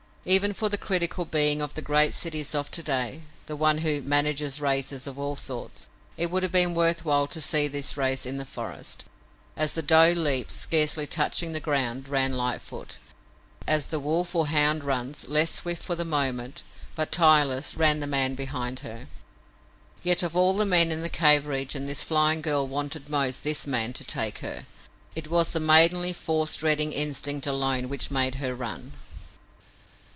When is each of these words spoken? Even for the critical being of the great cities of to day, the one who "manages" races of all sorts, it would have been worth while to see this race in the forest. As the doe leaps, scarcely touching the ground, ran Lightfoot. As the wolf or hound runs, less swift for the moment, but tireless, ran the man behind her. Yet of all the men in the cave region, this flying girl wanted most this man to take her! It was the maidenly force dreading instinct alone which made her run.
Even 0.23 0.53
for 0.53 0.69
the 0.69 0.77
critical 0.77 1.25
being 1.25 1.63
of 1.63 1.73
the 1.73 1.81
great 1.81 2.13
cities 2.13 2.53
of 2.53 2.69
to 2.69 2.83
day, 2.83 3.23
the 3.47 3.55
one 3.55 3.79
who 3.79 4.03
"manages" 4.03 4.61
races 4.61 5.07
of 5.07 5.17
all 5.17 5.35
sorts, 5.35 5.87
it 6.15 6.29
would 6.29 6.43
have 6.43 6.51
been 6.51 6.75
worth 6.75 7.03
while 7.03 7.25
to 7.25 7.41
see 7.41 7.67
this 7.67 7.97
race 7.97 8.23
in 8.23 8.37
the 8.37 8.45
forest. 8.45 9.05
As 9.57 9.73
the 9.73 9.81
doe 9.81 10.13
leaps, 10.15 10.53
scarcely 10.53 11.07
touching 11.07 11.53
the 11.53 11.59
ground, 11.59 12.07
ran 12.07 12.33
Lightfoot. 12.37 12.99
As 13.65 13.87
the 13.87 13.99
wolf 13.99 14.35
or 14.35 14.45
hound 14.45 14.83
runs, 14.83 15.27
less 15.27 15.55
swift 15.55 15.81
for 15.81 15.95
the 15.95 16.05
moment, 16.05 16.61
but 16.93 17.11
tireless, 17.11 17.75
ran 17.75 17.99
the 17.99 18.05
man 18.05 18.35
behind 18.35 18.81
her. 18.81 19.07
Yet 20.03 20.21
of 20.21 20.35
all 20.37 20.55
the 20.55 20.65
men 20.65 20.91
in 20.91 21.01
the 21.01 21.09
cave 21.09 21.47
region, 21.47 21.87
this 21.87 22.03
flying 22.03 22.41
girl 22.43 22.67
wanted 22.67 23.09
most 23.09 23.43
this 23.43 23.65
man 23.65 23.91
to 23.93 24.03
take 24.03 24.37
her! 24.37 24.67
It 25.15 25.29
was 25.29 25.49
the 25.49 25.59
maidenly 25.59 26.13
force 26.13 26.55
dreading 26.57 26.91
instinct 26.91 27.47
alone 27.47 27.89
which 27.89 28.11
made 28.11 28.35
her 28.35 28.53
run. 28.53 28.91